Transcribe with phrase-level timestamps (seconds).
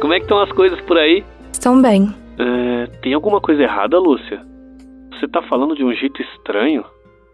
[0.00, 1.24] Como é que estão as coisas por aí?
[1.52, 2.14] Estão bem.
[2.38, 4.44] É, tem alguma coisa errada, Lúcia?
[5.12, 6.84] Você tá falando de um jeito estranho?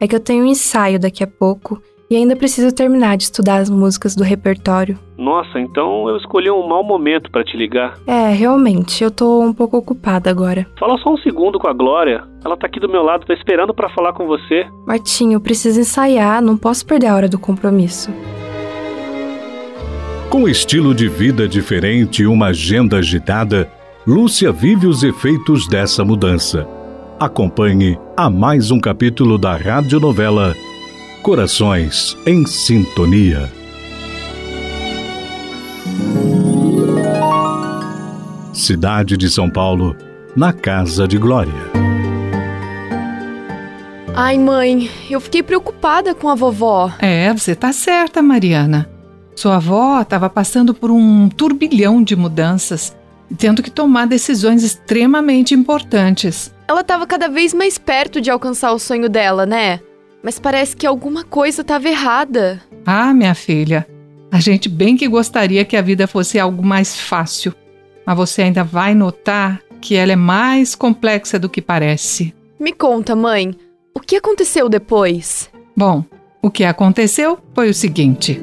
[0.00, 3.56] É que eu tenho um ensaio daqui a pouco e ainda preciso terminar de estudar
[3.56, 4.98] as músicas do repertório.
[5.17, 7.95] Nossa, então eu escolhi um mau momento para te ligar.
[8.06, 10.67] É, realmente, eu tô um pouco ocupada agora.
[10.79, 12.23] Fala só um segundo com a Glória.
[12.45, 14.67] Ela tá aqui do meu lado, tá esperando para falar com você.
[14.86, 18.12] Martinho, eu preciso ensaiar, não posso perder a hora do compromisso.
[20.31, 23.70] Com estilo de vida diferente e uma agenda agitada,
[24.06, 26.67] Lúcia vive os efeitos dessa mudança.
[27.20, 30.55] Acompanhe a mais um capítulo da radionovela
[31.23, 33.48] Corações em Sintonia.
[38.53, 39.97] Cidade de São Paulo,
[40.34, 41.70] na Casa de Glória.
[44.14, 46.92] Ai, mãe, eu fiquei preocupada com a vovó.
[46.98, 48.89] É, você tá certa, Mariana.
[49.34, 52.97] Sua avó estava passando por um turbilhão de mudanças,
[53.39, 56.52] tendo que tomar decisões extremamente importantes.
[56.69, 59.80] Ela estava cada vez mais perto de alcançar o sonho dela, né?
[60.23, 62.62] Mas parece que alguma coisa estava errada.
[62.86, 63.86] Ah, minha filha,
[64.30, 67.55] a gente bem que gostaria que a vida fosse algo mais fácil,
[68.07, 72.34] mas você ainda vai notar que ela é mais complexa do que parece.
[72.58, 73.55] Me conta, mãe,
[73.95, 75.51] o que aconteceu depois?
[75.77, 76.05] Bom,
[76.40, 78.40] o que aconteceu foi o seguinte.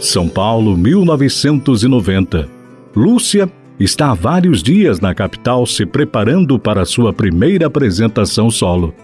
[0.00, 2.48] São Paulo, 1990.
[2.94, 8.94] Lúcia está há vários dias na capital se preparando para sua primeira apresentação solo.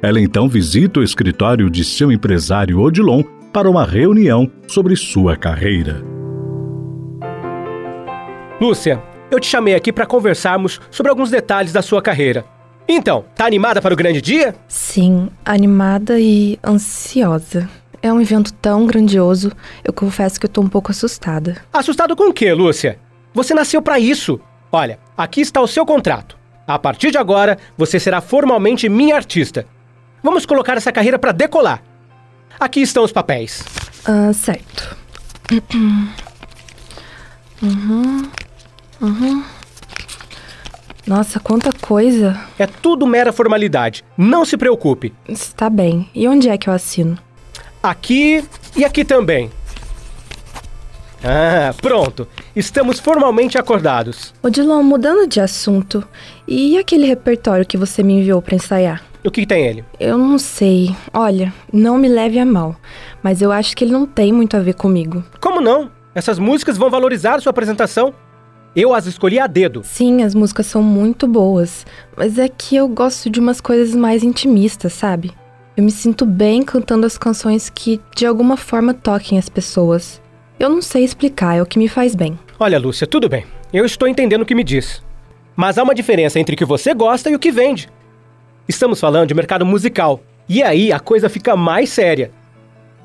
[0.00, 3.22] Ela então visita o escritório de seu empresário Odilon
[3.52, 6.02] para uma reunião sobre sua carreira.
[8.60, 12.44] Lúcia, eu te chamei aqui para conversarmos sobre alguns detalhes da sua carreira.
[12.88, 14.54] Então, tá animada para o grande dia?
[14.68, 17.68] Sim, animada e ansiosa.
[18.02, 19.50] É um evento tão grandioso,
[19.82, 21.56] eu confesso que eu tô um pouco assustada.
[21.72, 22.98] Assustado com o quê, Lúcia?
[23.34, 24.38] Você nasceu para isso.
[24.70, 26.36] Olha, aqui está o seu contrato.
[26.66, 29.66] A partir de agora, você será formalmente minha artista.
[30.22, 31.82] Vamos colocar essa carreira para decolar.
[32.58, 33.64] Aqui estão os papéis.
[34.04, 34.96] Ah, certo.
[37.62, 38.28] Uhum.
[39.00, 39.42] Uhum.
[41.06, 42.38] Nossa, quanta coisa.
[42.58, 44.04] É tudo mera formalidade.
[44.16, 45.14] Não se preocupe.
[45.28, 46.10] Está bem.
[46.12, 47.16] E onde é que eu assino?
[47.82, 48.44] Aqui
[48.76, 49.50] e aqui também.
[51.22, 52.26] Ah, pronto.
[52.54, 54.34] Estamos formalmente acordados.
[54.42, 56.06] Odilon, mudando de assunto,
[56.46, 59.02] e aquele repertório que você me enviou para ensaiar?
[59.24, 59.84] O que, que tem ele?
[59.98, 60.94] Eu não sei.
[61.12, 62.76] Olha, não me leve a mal,
[63.22, 65.24] mas eu acho que ele não tem muito a ver comigo.
[65.40, 65.90] Como não?
[66.14, 68.14] Essas músicas vão valorizar sua apresentação.
[68.76, 69.80] Eu as escolhi a dedo.
[69.82, 74.22] Sim, as músicas são muito boas, mas é que eu gosto de umas coisas mais
[74.22, 75.32] intimistas, sabe?
[75.74, 80.20] Eu me sinto bem cantando as canções que de alguma forma toquem as pessoas.
[80.60, 82.38] Eu não sei explicar, é o que me faz bem.
[82.60, 83.46] Olha, Lúcia, tudo bem.
[83.72, 85.02] Eu estou entendendo o que me diz.
[85.56, 87.88] Mas há uma diferença entre o que você gosta e o que vende.
[88.68, 90.20] Estamos falando de mercado musical.
[90.46, 92.30] E aí a coisa fica mais séria.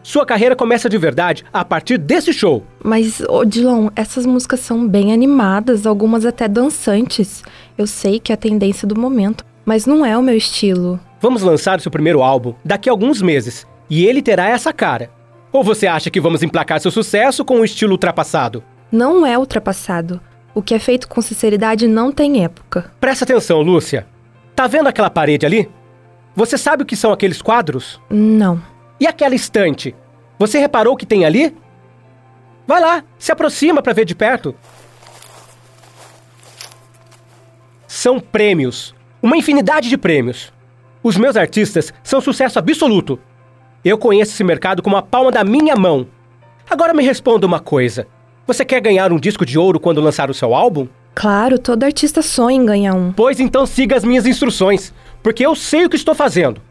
[0.03, 2.65] Sua carreira começa de verdade a partir desse show.
[2.83, 7.43] Mas, Odilon, essas músicas são bem animadas, algumas até dançantes.
[7.77, 10.99] Eu sei que é a tendência do momento, mas não é o meu estilo.
[11.19, 13.67] Vamos lançar seu primeiro álbum daqui a alguns meses.
[13.89, 15.11] E ele terá essa cara.
[15.51, 18.63] Ou você acha que vamos emplacar seu sucesso com um estilo ultrapassado?
[18.91, 20.19] Não é ultrapassado.
[20.55, 22.91] O que é feito com sinceridade não tem época.
[22.99, 24.07] Presta atenção, Lúcia.
[24.55, 25.69] Tá vendo aquela parede ali?
[26.35, 27.99] Você sabe o que são aqueles quadros?
[28.09, 28.61] Não.
[29.01, 29.95] E aquela estante?
[30.37, 31.57] Você reparou o que tem ali?
[32.67, 34.53] Vai lá, se aproxima para ver de perto.
[37.87, 38.93] São prêmios.
[39.19, 40.53] Uma infinidade de prêmios.
[41.01, 43.19] Os meus artistas são sucesso absoluto.
[43.83, 46.05] Eu conheço esse mercado como a palma da minha mão.
[46.69, 48.05] Agora me responda uma coisa.
[48.45, 50.87] Você quer ganhar um disco de ouro quando lançar o seu álbum?
[51.15, 53.11] Claro, todo artista sonha em ganhar um.
[53.11, 54.93] Pois então siga as minhas instruções,
[55.23, 56.61] porque eu sei o que estou fazendo.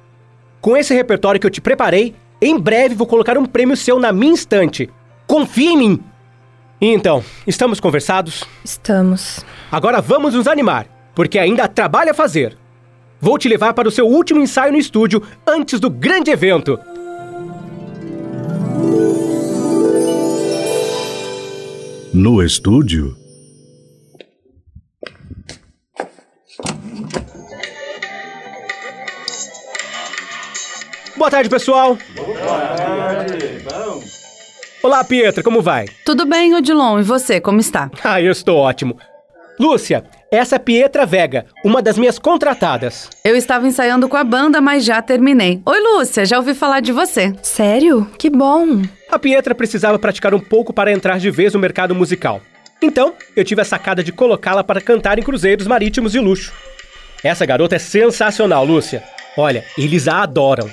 [0.61, 4.13] Com esse repertório que eu te preparei, em breve vou colocar um prêmio seu na
[4.13, 4.91] minha estante.
[5.27, 6.05] Confie em mim!
[6.81, 8.45] Então, estamos conversados?
[8.65, 9.45] Estamos.
[9.71, 12.57] Agora vamos nos animar, porque ainda há trabalho a fazer.
[13.21, 16.79] Vou te levar para o seu último ensaio no estúdio antes do grande evento.
[22.15, 23.15] No estúdio,
[31.21, 31.99] Boa tarde, pessoal.
[34.83, 35.85] Olá, Pietra, como vai?
[36.03, 37.91] Tudo bem, Odilon, e você, como está?
[38.03, 38.97] Ah, eu estou ótimo.
[39.59, 40.03] Lúcia,
[40.33, 43.11] essa é Pietra Vega, uma das minhas contratadas.
[43.23, 45.61] Eu estava ensaiando com a banda, mas já terminei.
[45.67, 47.35] Oi, Lúcia, já ouvi falar de você.
[47.43, 48.11] Sério?
[48.17, 48.81] Que bom.
[49.11, 52.41] A Pietra precisava praticar um pouco para entrar de vez no mercado musical.
[52.81, 56.51] Então, eu tive a sacada de colocá-la para cantar em cruzeiros marítimos de luxo.
[57.23, 59.05] Essa garota é sensacional, Lúcia.
[59.37, 60.71] Olha, eles a adoram.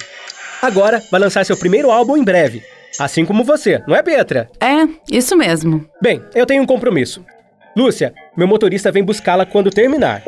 [0.61, 2.63] Agora vai lançar seu primeiro álbum em breve.
[2.99, 4.49] Assim como você, não é, Pietra?
[4.59, 5.85] É, isso mesmo.
[6.01, 7.23] Bem, eu tenho um compromisso.
[7.75, 10.23] Lúcia, meu motorista vem buscá-la quando terminar.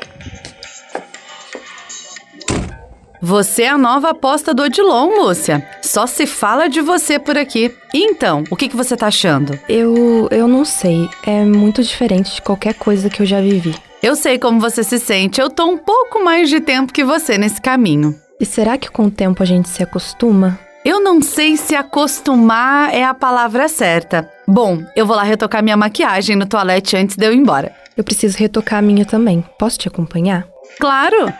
[3.22, 5.68] Você é a nova aposta do Odilon, Lúcia.
[5.82, 7.76] Só se fala de você por aqui.
[7.94, 9.60] E então, o que, que você tá achando?
[9.68, 10.30] Eu.
[10.32, 11.10] eu não sei.
[11.26, 13.76] É muito diferente de qualquer coisa que eu já vivi.
[14.02, 15.42] Eu sei como você se sente.
[15.42, 18.16] Eu tô um pouco mais de tempo que você nesse caminho.
[18.40, 20.58] E será que com o tempo a gente se acostuma?
[20.86, 24.32] Eu não sei se acostumar é a palavra certa.
[24.48, 27.74] Bom, eu vou lá retocar minha maquiagem no toalete antes de eu ir embora.
[27.98, 29.44] Eu preciso retocar a minha também.
[29.58, 30.48] Posso te acompanhar?
[30.80, 31.34] Claro!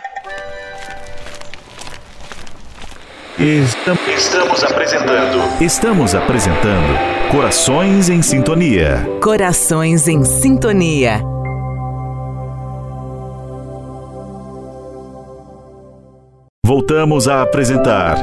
[3.38, 5.62] Estamos, estamos apresentando.
[5.62, 9.08] Estamos apresentando Corações em Sintonia.
[9.22, 11.22] Corações em Sintonia.
[16.70, 18.16] Voltamos a apresentar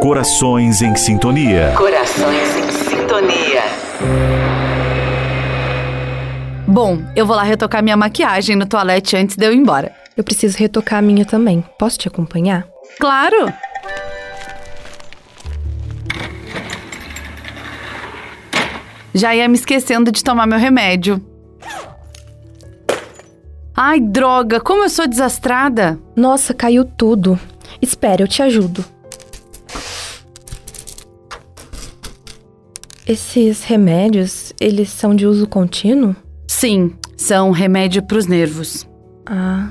[0.00, 1.74] Corações em Sintonia.
[1.76, 3.64] Corações em Sintonia.
[6.66, 9.92] Bom, eu vou lá retocar minha maquiagem no toalete antes de eu ir embora.
[10.16, 11.62] Eu preciso retocar a minha também.
[11.78, 12.66] Posso te acompanhar?
[12.98, 13.52] Claro!
[19.12, 21.20] Já ia me esquecendo de tomar meu remédio.
[23.76, 25.98] Ai, droga, como eu sou desastrada!
[26.16, 27.38] Nossa, caiu tudo.
[27.82, 28.84] Espera, eu te ajudo.
[33.06, 36.14] Esses remédios, eles são de uso contínuo?
[36.46, 38.88] Sim, são remédio para os nervos.
[39.26, 39.70] Ah,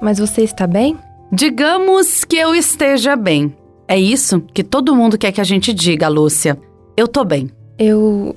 [0.00, 0.98] mas você está bem?
[1.32, 3.56] Digamos que eu esteja bem.
[3.88, 6.58] É isso que todo mundo quer que a gente diga, Lúcia.
[6.96, 7.50] Eu tô bem.
[7.78, 8.36] Eu.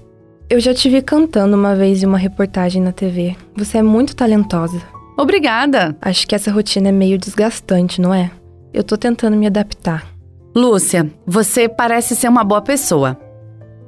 [0.50, 3.36] Eu já te vi cantando uma vez em uma reportagem na TV.
[3.56, 4.82] Você é muito talentosa.
[5.18, 5.96] Obrigada.
[6.02, 8.32] Acho que essa rotina é meio desgastante, não é?
[8.74, 10.08] Eu tô tentando me adaptar.
[10.56, 13.18] Lúcia, você parece ser uma boa pessoa.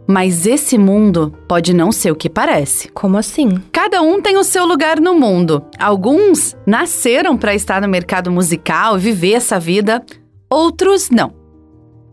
[0.07, 2.89] Mas esse mundo pode não ser o que parece.
[2.89, 3.61] Como assim?
[3.71, 5.63] Cada um tem o seu lugar no mundo.
[5.79, 10.03] Alguns nasceram para estar no mercado musical e viver essa vida,
[10.49, 11.33] outros não.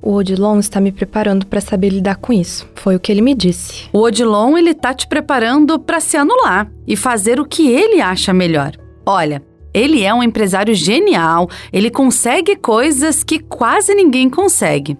[0.00, 2.68] O Odilon está me preparando para saber lidar com isso.
[2.76, 3.88] Foi o que ele me disse.
[3.92, 8.32] O Odilon ele tá te preparando para se anular e fazer o que ele acha
[8.32, 8.72] melhor.
[9.04, 14.96] Olha, ele é um empresário genial, ele consegue coisas que quase ninguém consegue.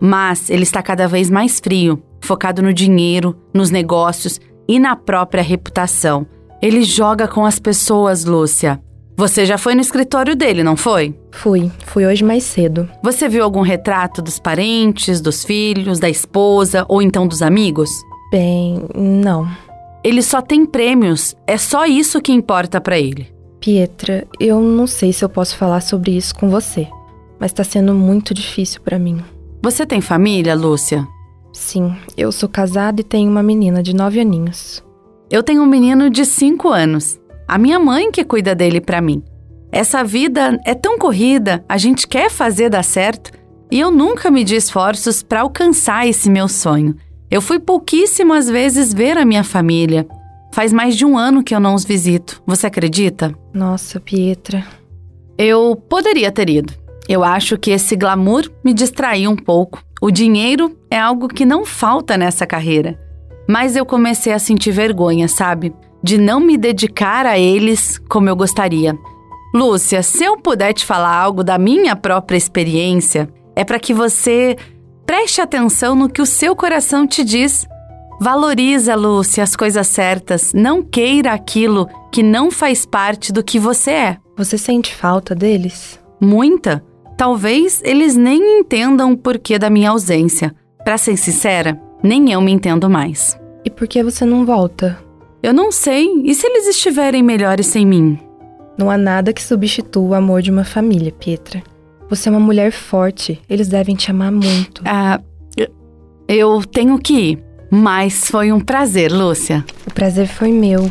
[0.00, 5.42] Mas ele está cada vez mais frio, focado no dinheiro, nos negócios e na própria
[5.42, 6.26] reputação.
[6.60, 8.80] Ele joga com as pessoas, Lúcia.
[9.16, 11.12] Você já foi no escritório dele, não foi?
[11.32, 12.88] Fui, fui hoje mais cedo.
[13.02, 17.90] Você viu algum retrato dos parentes, dos filhos, da esposa ou então dos amigos?
[18.30, 19.48] Bem, não.
[20.04, 23.37] Ele só tem prêmios, é só isso que importa para ele.
[23.60, 26.88] Pietra, eu não sei se eu posso falar sobre isso com você,
[27.38, 29.22] mas tá sendo muito difícil para mim.
[29.62, 31.06] Você tem família, Lúcia?
[31.52, 34.82] Sim, eu sou casada e tenho uma menina de nove aninhos.
[35.30, 37.18] Eu tenho um menino de cinco anos.
[37.46, 39.22] A minha mãe que cuida dele para mim.
[39.70, 43.30] Essa vida é tão corrida, a gente quer fazer dar certo,
[43.70, 46.96] e eu nunca medi esforços para alcançar esse meu sonho.
[47.30, 50.08] Eu fui pouquíssimas vezes ver a minha família.
[50.52, 52.42] Faz mais de um ano que eu não os visito.
[52.46, 53.34] Você acredita?
[53.52, 54.64] Nossa, Pietra.
[55.36, 56.72] Eu poderia ter ido.
[57.08, 59.82] Eu acho que esse glamour me distraiu um pouco.
[60.00, 62.98] O dinheiro é algo que não falta nessa carreira.
[63.48, 65.72] Mas eu comecei a sentir vergonha, sabe?
[66.02, 68.96] De não me dedicar a eles como eu gostaria.
[69.54, 74.56] Lúcia, se eu puder te falar algo da minha própria experiência, é para que você
[75.06, 77.66] preste atenção no que o seu coração te diz.
[78.20, 80.52] Valoriza, Lúcia, as coisas certas.
[80.52, 84.16] Não queira aquilo que não faz parte do que você é.
[84.36, 86.00] Você sente falta deles?
[86.20, 86.84] Muita.
[87.16, 90.54] Talvez eles nem entendam o porquê da minha ausência.
[90.84, 93.38] Para ser sincera, nem eu me entendo mais.
[93.64, 94.98] E por que você não volta?
[95.42, 96.08] Eu não sei.
[96.24, 98.18] E se eles estiverem melhores sem mim?
[98.76, 101.62] Não há nada que substitua o amor de uma família, Pietra.
[102.08, 103.40] Você é uma mulher forte.
[103.48, 104.82] Eles devem te amar muito.
[104.84, 105.20] Ah,
[106.28, 107.47] eu tenho que ir.
[107.70, 109.64] Mas foi um prazer, Lúcia.
[109.86, 110.90] O prazer foi meu.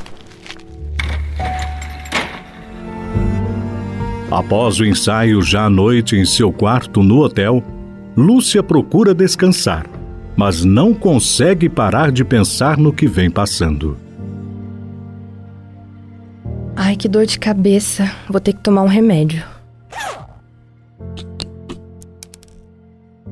[4.29, 7.63] Após o ensaio, já à noite em seu quarto no hotel,
[8.15, 9.87] Lúcia procura descansar,
[10.35, 13.97] mas não consegue parar de pensar no que vem passando.
[16.75, 18.11] Ai, que dor de cabeça.
[18.29, 19.43] Vou ter que tomar um remédio.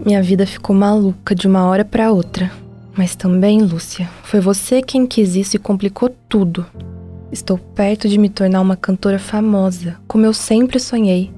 [0.03, 2.51] Minha vida ficou maluca de uma hora para outra.
[2.97, 6.65] Mas também, Lúcia, foi você quem quis isso e complicou tudo.
[7.31, 11.33] Estou perto de me tornar uma cantora famosa, como eu sempre sonhei.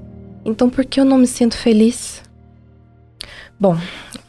[0.45, 2.21] Então por que eu não me sinto feliz?
[3.59, 3.75] Bom,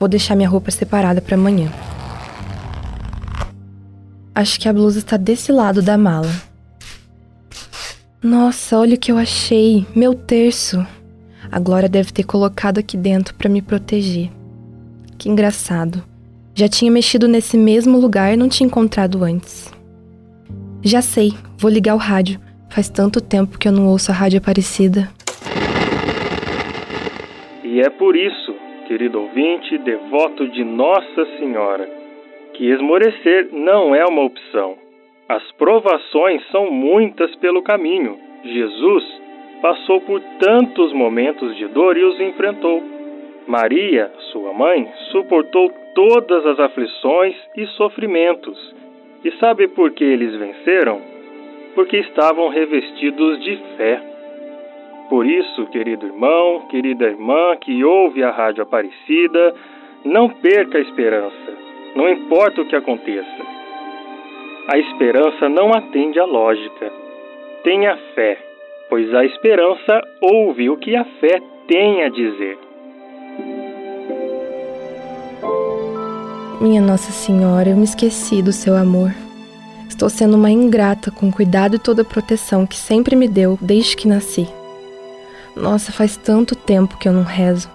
[0.01, 1.71] vou deixar minha roupa separada para amanhã.
[4.35, 6.33] Acho que a blusa está desse lado da mala.
[8.23, 10.85] Nossa, olha o que eu achei, meu terço.
[11.53, 14.31] A Glória deve ter colocado aqui dentro para me proteger.
[15.19, 16.03] Que engraçado.
[16.59, 19.73] Já tinha mexido nesse mesmo lugar e não tinha encontrado antes.
[20.85, 22.41] Já sei, vou ligar o rádio.
[22.69, 25.09] Faz tanto tempo que eu não ouço a rádio Aparecida.
[27.63, 28.57] E é por isso,
[28.89, 31.89] querido ouvinte, devoto de Nossa Senhora,
[32.55, 34.75] que esmorecer não é uma opção.
[35.29, 38.19] As provações são muitas pelo caminho.
[38.43, 39.05] Jesus
[39.63, 42.98] passou por tantos momentos de dor e os enfrentou.
[43.49, 48.75] Maria, sua mãe, suportou todas as aflições e sofrimentos.
[49.25, 51.01] E sabe por que eles venceram?
[51.75, 54.03] Porque estavam revestidos de fé.
[55.09, 59.55] Por isso, querido irmão, querida irmã que ouve a Rádio Aparecida,
[60.05, 61.53] não perca a esperança,
[61.97, 63.47] não importa o que aconteça.
[64.71, 66.93] A esperança não atende à lógica.
[67.65, 68.37] Tenha fé,
[68.91, 72.69] pois a esperança ouve o que a fé tem a dizer.
[76.61, 79.15] Minha Nossa Senhora, eu me esqueci do seu amor.
[79.89, 83.57] Estou sendo uma ingrata com o cuidado e toda a proteção que sempre me deu
[83.61, 84.49] desde que nasci.
[85.55, 87.71] Nossa, faz tanto tempo que eu não rezo.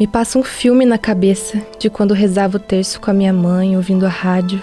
[0.00, 3.76] Me passa um filme na cabeça de quando rezava o terço com a minha mãe,
[3.76, 4.62] ouvindo a rádio,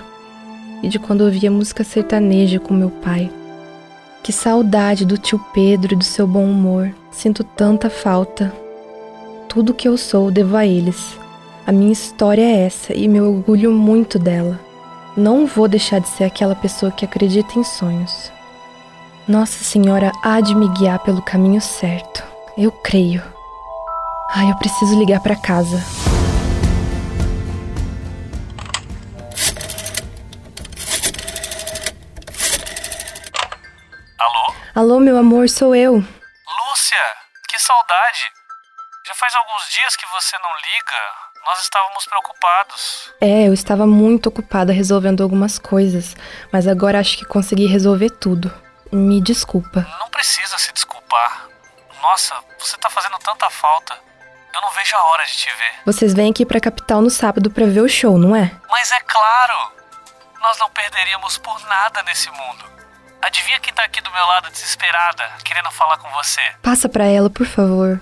[0.82, 3.32] e de quando ouvia música sertaneja com meu pai.
[4.24, 6.92] Que saudade do tio Pedro e do seu bom humor.
[7.12, 8.52] Sinto tanta falta.
[9.48, 11.21] Tudo que eu sou devo a eles.
[11.66, 14.60] A minha história é essa e me orgulho muito dela.
[15.16, 18.32] Não vou deixar de ser aquela pessoa que acredita em sonhos.
[19.28, 22.24] Nossa Senhora há de me guiar pelo caminho certo.
[22.58, 23.22] Eu creio.
[24.32, 25.78] Ai, eu preciso ligar para casa.
[34.18, 34.56] Alô?
[34.74, 35.94] Alô, meu amor, sou eu.
[35.94, 37.06] Lúcia,
[37.48, 38.32] que saudade.
[39.06, 41.31] Já faz alguns dias que você não liga.
[41.46, 43.14] Nós estávamos preocupados.
[43.20, 46.16] É, eu estava muito ocupada resolvendo algumas coisas,
[46.52, 48.54] mas agora acho que consegui resolver tudo.
[48.92, 49.88] Me desculpa.
[50.00, 51.48] Não precisa se desculpar.
[52.02, 53.98] Nossa, você tá fazendo tanta falta.
[54.54, 55.74] Eu não vejo a hora de te ver.
[55.86, 58.52] Vocês vêm aqui pra capital no sábado para ver o show, não é?
[58.70, 59.72] Mas é claro!
[60.42, 62.66] Nós não perderíamos por nada nesse mundo.
[63.22, 66.42] Adivinha quem tá aqui do meu lado desesperada, querendo falar com você?
[66.62, 68.02] Passa pra ela, por favor.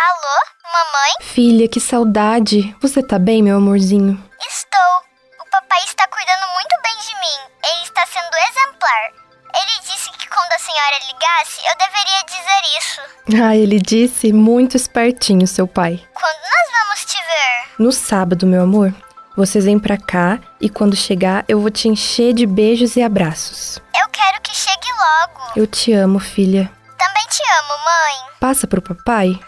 [0.00, 1.28] Alô, mamãe?
[1.28, 2.72] Filha, que saudade.
[2.80, 4.14] Você tá bem, meu amorzinho?
[4.48, 4.94] Estou.
[5.40, 7.38] O papai está cuidando muito bem de mim.
[7.64, 9.10] Ele está sendo exemplar.
[9.54, 13.00] Ele disse que quando a senhora ligasse, eu deveria dizer isso.
[13.44, 16.02] Ah, ele disse muito espertinho, seu pai.
[16.14, 17.74] Quando nós vamos te ver?
[17.78, 18.94] No sábado, meu amor.
[19.36, 23.78] Vocês vêm pra cá e quando chegar eu vou te encher de beijos e abraços.
[24.00, 25.52] Eu quero que chegue logo.
[25.56, 26.72] Eu te amo, filha.
[26.96, 28.30] Também te amo, mãe.
[28.40, 29.38] Passa pro papai.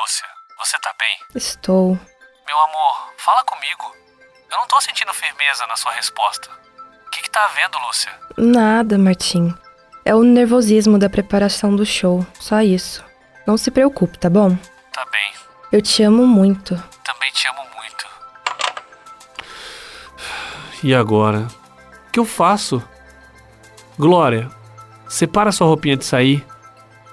[0.00, 0.26] Lúcia,
[0.58, 1.18] você tá bem?
[1.34, 1.98] Estou.
[2.46, 3.96] Meu amor, fala comigo.
[4.50, 6.50] Eu não tô sentindo firmeza na sua resposta.
[7.06, 8.12] O que, que tá havendo, Lúcia?
[8.36, 9.54] Nada, Martim.
[10.04, 12.26] É o nervosismo da preparação do show.
[12.38, 13.04] Só isso.
[13.46, 14.56] Não se preocupe, tá bom?
[14.92, 15.32] Tá bem.
[15.72, 16.76] Eu te amo muito.
[17.02, 18.06] Também te amo muito.
[20.82, 21.48] E agora?
[22.08, 22.82] O que eu faço?
[23.98, 24.50] Glória,
[25.08, 26.46] separa sua roupinha de sair,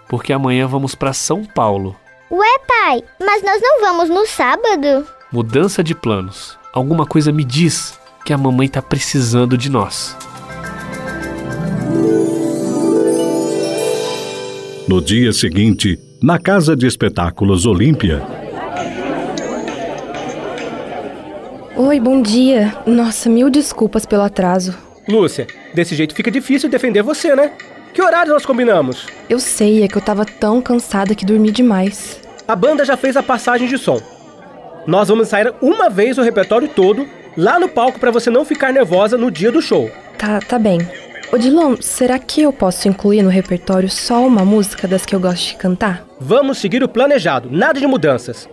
[0.09, 1.97] porque amanhã vamos para São Paulo.
[2.33, 5.05] Ué, pai, mas nós não vamos no sábado?
[5.31, 6.57] Mudança de planos.
[6.73, 7.93] Alguma coisa me diz
[8.25, 10.17] que a mamãe tá precisando de nós.
[14.87, 18.23] No dia seguinte, na Casa de Espetáculos Olímpia.
[21.75, 22.75] Oi, bom dia.
[22.87, 24.75] Nossa, mil desculpas pelo atraso.
[25.07, 27.53] Lúcia, desse jeito fica difícil defender você, né?
[27.93, 29.05] Que horário nós combinamos?
[29.29, 32.22] Eu sei, é que eu tava tão cansada que dormi demais.
[32.47, 34.01] A banda já fez a passagem de som.
[34.85, 37.07] Nós vamos sair uma vez o repertório todo
[37.37, 39.89] lá no palco para você não ficar nervosa no dia do show.
[40.17, 40.79] Tá, tá bem.
[41.31, 45.47] Odilon, será que eu posso incluir no repertório só uma música das que eu gosto
[45.47, 46.05] de cantar?
[46.19, 48.47] Vamos seguir o planejado, nada de mudanças.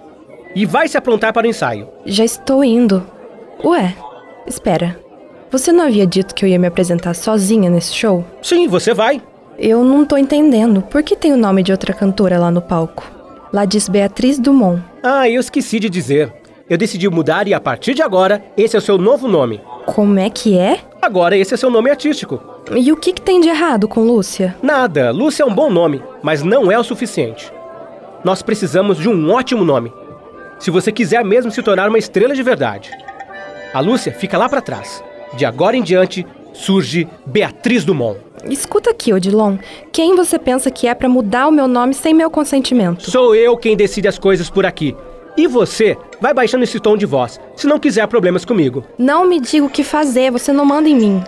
[0.55, 1.89] E vai se aprontar para o ensaio.
[2.07, 3.05] Já estou indo.
[3.63, 3.95] Ué,
[4.47, 4.99] espera.
[5.51, 8.25] Você não havia dito que eu ia me apresentar sozinha nesse show?
[8.41, 9.21] Sim, você vai.
[9.59, 10.81] Eu não tô entendendo.
[10.81, 13.20] Por que tem o nome de outra cantora lá no palco?
[13.53, 14.83] Lá diz Beatriz Dumont.
[15.03, 16.33] Ah, eu esqueci de dizer.
[16.69, 19.61] Eu decidi mudar e a partir de agora, esse é o seu novo nome.
[19.87, 20.79] Como é que é?
[21.03, 22.41] Agora esse é seu nome artístico.
[22.71, 24.57] E o que, que tem de errado com Lúcia?
[24.63, 25.11] Nada.
[25.11, 27.53] Lúcia é um bom nome, mas não é o suficiente.
[28.23, 29.93] Nós precisamos de um ótimo nome.
[30.61, 32.91] Se você quiser mesmo se tornar uma estrela de verdade.
[33.75, 35.03] A Lúcia fica lá para trás.
[35.37, 38.21] De agora em diante, surge Beatriz Dumont.
[38.49, 39.57] Escuta aqui, Odilon.
[39.93, 43.11] Quem você pensa que é para mudar o meu nome sem meu consentimento?
[43.11, 44.97] Sou eu quem decide as coisas por aqui.
[45.37, 48.85] E você vai baixando esse tom de voz, se não quiser problemas comigo.
[48.99, 51.23] Não me diga o que fazer, você não manda em mim.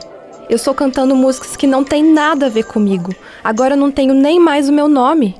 [0.49, 3.15] Eu estou cantando músicas que não têm nada a ver comigo.
[3.43, 5.37] Agora eu não tenho nem mais o meu nome.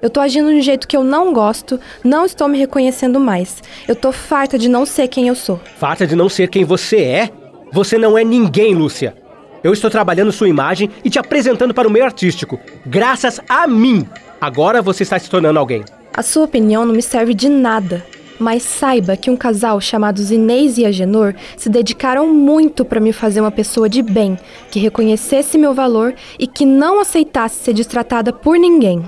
[0.00, 3.62] Eu tô agindo de um jeito que eu não gosto, não estou me reconhecendo mais.
[3.86, 5.60] Eu tô farta de não ser quem eu sou.
[5.78, 7.30] Farta de não ser quem você é?
[7.72, 9.14] Você não é ninguém, Lúcia.
[9.62, 12.58] Eu estou trabalhando sua imagem e te apresentando para o meio artístico.
[12.84, 14.06] Graças a mim.
[14.40, 15.84] Agora você está se tornando alguém.
[16.12, 18.04] A sua opinião não me serve de nada.
[18.40, 23.40] Mas saiba que um casal chamados Inês e Agenor se dedicaram muito para me fazer
[23.40, 24.36] uma pessoa de bem,
[24.68, 29.04] que reconhecesse meu valor e que não aceitasse ser destratada por ninguém.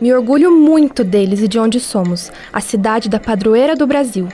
[0.00, 4.28] Me orgulho muito deles e de onde somos, a cidade da padroeira do Brasil.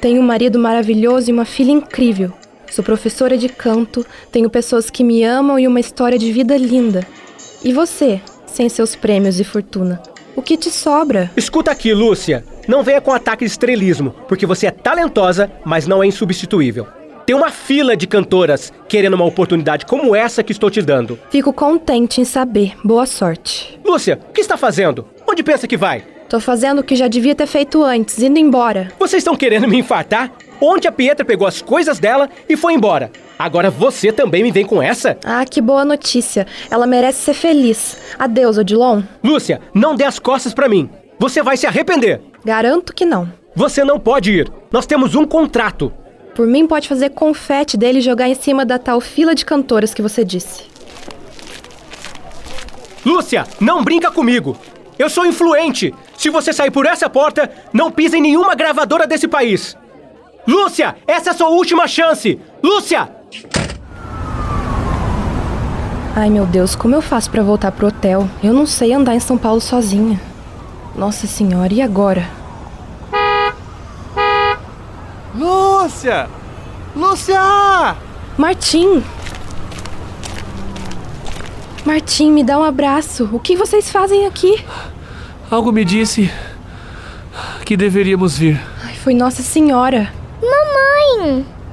[0.00, 2.32] Tenho um marido maravilhoso e uma filha incrível.
[2.70, 7.06] Sou professora de canto, tenho pessoas que me amam e uma história de vida linda.
[7.64, 10.02] E você, sem seus prêmios e fortuna?
[10.34, 11.30] O que te sobra?
[11.36, 12.44] Escuta aqui, Lúcia.
[12.68, 16.86] Não venha com ataque de estrelismo, porque você é talentosa, mas não é insubstituível.
[17.24, 21.18] Tem uma fila de cantoras querendo uma oportunidade como essa que estou te dando.
[21.30, 22.74] Fico contente em saber.
[22.84, 23.80] Boa sorte.
[23.84, 25.06] Lúcia, o que está fazendo?
[25.26, 26.04] Onde pensa que vai?
[26.28, 28.92] Tô fazendo o que já devia ter feito antes, indo embora.
[28.98, 30.32] Vocês estão querendo me infartar?
[30.60, 33.10] Ontem a Pietra pegou as coisas dela e foi embora.
[33.38, 35.18] Agora você também me vem com essa?
[35.24, 36.46] Ah, que boa notícia.
[36.70, 37.98] Ela merece ser feliz.
[38.18, 39.02] Adeus, Odilon.
[39.22, 40.88] Lúcia, não dê as costas para mim.
[41.18, 42.20] Você vai se arrepender.
[42.44, 43.30] Garanto que não.
[43.54, 44.52] Você não pode ir.
[44.70, 45.92] Nós temos um contrato.
[46.34, 49.94] Por mim, pode fazer confete dele e jogar em cima da tal fila de cantoras
[49.94, 50.64] que você disse.
[53.04, 54.56] Lúcia, não brinca comigo.
[54.98, 55.94] Eu sou influente.
[56.16, 59.76] Se você sair por essa porta, não pisa em nenhuma gravadora desse país.
[60.46, 62.40] Lúcia, essa é a sua última chance!
[62.62, 63.08] Lúcia!
[66.14, 68.28] Ai meu Deus, como eu faço para voltar pro hotel?
[68.42, 70.20] Eu não sei andar em São Paulo sozinha.
[70.94, 72.26] Nossa senhora, e agora?
[75.34, 76.28] Lúcia!
[76.94, 77.96] Lúcia!
[78.38, 79.02] Martim!
[81.84, 83.28] Martim, me dá um abraço.
[83.32, 84.64] O que vocês fazem aqui?
[85.50, 86.30] Algo me disse
[87.64, 88.60] que deveríamos vir.
[88.82, 90.12] Ai, foi Nossa Senhora.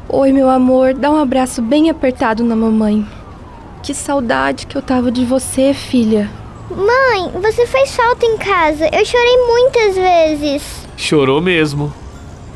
[0.10, 3.06] Oi, meu amor, dá um abraço bem apertado na mamãe.
[3.82, 6.30] Que saudade que eu tava de você, filha.
[6.70, 8.90] Mãe, você fez falta em casa.
[8.94, 10.88] Eu chorei muitas vezes.
[10.96, 11.94] Chorou mesmo.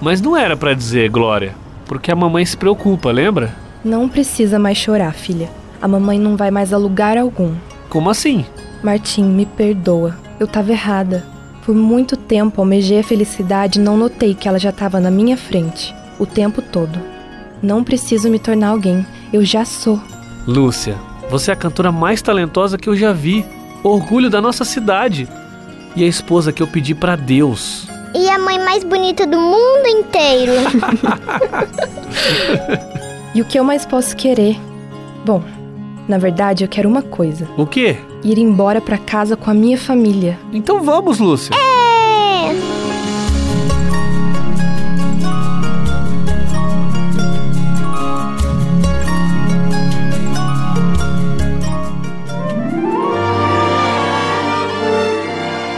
[0.01, 3.53] Mas não era para dizer, Glória, porque a mamãe se preocupa, lembra?
[3.83, 5.49] Não precisa mais chorar, filha.
[5.81, 7.53] A mamãe não vai mais a lugar algum.
[7.89, 8.45] Como assim?
[8.81, 10.15] Martim, me perdoa.
[10.39, 11.25] Eu tava errada.
[11.65, 15.35] Por muito tempo almejei a felicidade e não notei que ela já estava na minha
[15.35, 16.99] frente, o tempo todo.
[17.61, 19.99] Não preciso me tornar alguém, eu já sou.
[20.45, 20.95] Lúcia,
[21.29, 23.45] você é a cantora mais talentosa que eu já vi.
[23.83, 25.27] Orgulho da nossa cidade.
[25.95, 27.87] E a esposa que eu pedi para Deus.
[28.15, 30.53] E a mãe mais bonita do mundo inteiro.
[33.33, 34.59] e o que eu mais posso querer?
[35.25, 35.43] Bom,
[36.07, 37.47] na verdade eu quero uma coisa.
[37.57, 37.97] O quê?
[38.23, 40.39] Ir embora para casa com a minha família.
[40.53, 41.53] Então vamos, Lúcia.
[41.53, 41.76] É!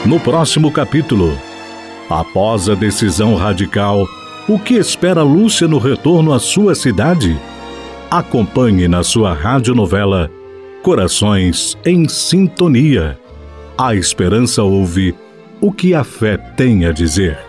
[0.09, 1.37] No próximo capítulo,
[2.09, 4.07] após a decisão radical,
[4.47, 7.39] o que espera Lúcia no retorno à sua cidade?
[8.09, 10.31] Acompanhe na sua radionovela
[10.81, 13.19] Corações em Sintonia.
[13.77, 15.13] A esperança ouve
[15.61, 17.48] o que a fé tem a dizer.